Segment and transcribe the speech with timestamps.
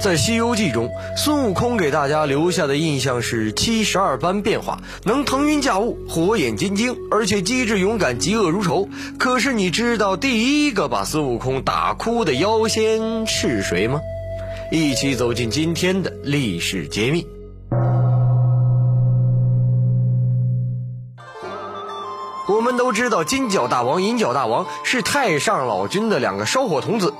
[0.00, 8.88] 在《西游记》中，孙悟空给大家留下的印象是七十二般变化，能腾云驾雾、火眼金睛，而且机智勇敢、嫉恶如仇。
[9.18, 14.00] 可是你知道第一个把孙悟空打哭的妖仙是谁吗？
[14.72, 17.26] 一起走进今天的历史揭秘。
[22.48, 27.12] 我们都知道，金角大王、银角大王是太上老君的两个烧火童子。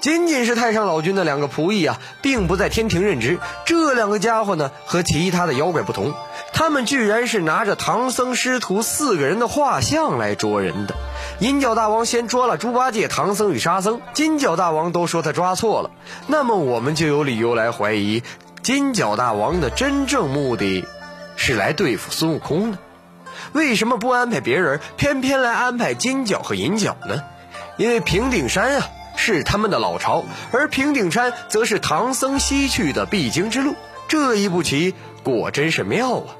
[0.00, 3.38] 仅仅是太上老君的两个仆役啊，并不在天庭任职。
[3.64, 6.14] 这两个家伙呢，和其他的妖怪不同，
[6.52, 10.94] 他们居然是拿着唐僧师徒四个人的画像来捉人的。
[11.40, 15.90] 银角大王先捉了猪八戒、唐僧与沙僧，金角大王都说他抓错了。
[16.28, 18.22] 那么我们就有理由来怀疑，
[18.62, 20.84] 金角大王的真正目的，
[21.36, 22.78] 是来对付孙悟空的。
[23.52, 27.22] 为什么不安排别人，偏偏来安排金角和银角呢？
[27.76, 28.88] 因为平顶山啊。
[29.34, 33.74] 是他们的老巢，而平顶山则是唐僧西去的必经之路。
[34.08, 36.36] 这一步棋果真是妙啊！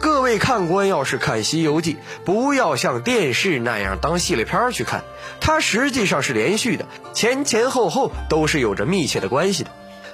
[0.00, 1.94] 各位看官，要是看《西游记》，
[2.24, 5.04] 不要像电视那样当系列片去看，
[5.40, 9.70] 它实际上是连续的，前前后后都是有着密切的关系的。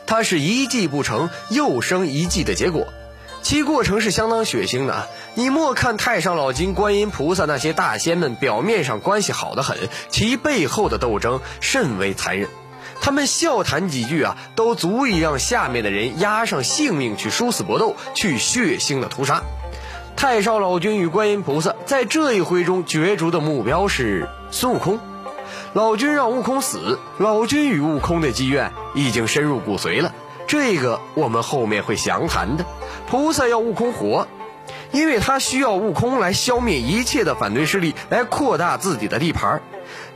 [0.07, 2.89] 它是一计不成又生一计的结果。
[3.45, 5.07] 其过程是相当血腥的啊！
[5.35, 9.77] 你莫看太上老君、观音菩萨那些大仙们表面上关系好得很，
[10.09, 12.49] 其背后的斗争甚为残忍。
[13.03, 19.43] 他们笑谈几句啊，都足以让下面的人押上性命去殊死搏斗，去血腥的屠杀。
[20.17, 24.99] 太上老君与观音菩萨在这一回中角逐的目标是孙悟空。
[25.75, 30.15] 老君让悟空死，老君与悟空的积怨已经深入骨髓了。
[30.47, 32.65] 这个我们后面会详谈的。
[33.15, 34.27] 菩萨要悟空活，
[34.91, 39.63] 因为他需要悟空来消灭一切的反对势力，来扩大自己的地盘。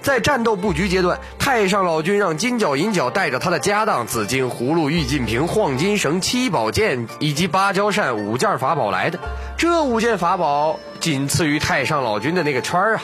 [0.02, 9.20] 在战斗布局阶段，太上老君让金角银角带着他的家当——紫金葫芦、玉净瓶、晃金绳、七宝剑以及芭蕉扇五件法宝来的。
[9.56, 13.02] 这五件法宝仅次于太上老君的那个圈儿啊！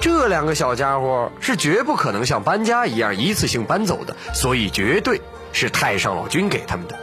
[0.00, 5.20] 这两个小家伙是绝不可能像搬家一样一次性搬走的，所以绝对
[5.52, 6.98] 是太上老君给他们的。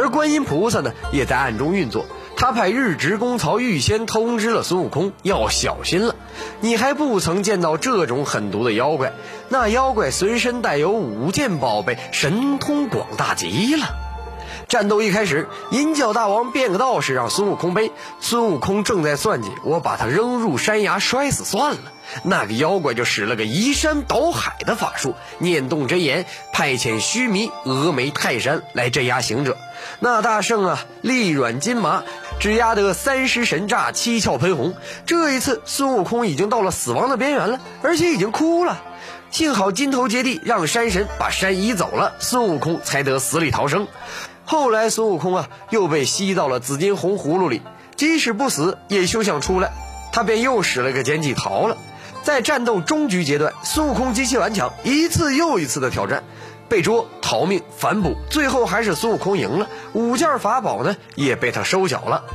[0.00, 2.06] 而观音菩萨呢，也在暗中运作。
[2.34, 6.14] 他派日值公曹预先通知了孙悟空，要小心了。
[6.62, 9.12] 你还不曾见到这种狠毒的妖怪，
[9.50, 14.09] 那妖怪随身带有五件宝贝，神通广大极了。
[14.68, 21.80] 战斗一开始，银角大王变个道士让孙悟空背，孙悟空正在算计，我把他扔入山崖摔死算了。
[22.24, 29.56] 那个妖怪就使了个移山倒海的法术，念动真言，派遣须弥、峨眉、泰山来镇压行者。
[30.00, 32.02] 那大圣啊，力软筋麻，
[32.40, 34.74] 只压得三尸神炸，七窍喷红。
[35.06, 38.82] 这一次，孙悟空已经到了死亡的边缘了，而且已经哭了。
[39.30, 43.86] 幸好金头接地，让山神把山移走了，孙悟空才得死里逃生。
[44.50, 47.62] 后来，孙悟空啊，又被吸到了紫金红葫芦里，
[47.94, 49.70] 即使不死，也休想出来。
[50.12, 51.76] 他便又使了个奸计逃了。
[52.24, 56.24] 在战斗终局阶段，孙悟空极其顽强，一次又一次的挑战，
[56.68, 59.68] 被捉、逃命、反哺，最后还是孙悟空赢了。
[59.92, 62.24] 五件法宝呢，也被他收缴了。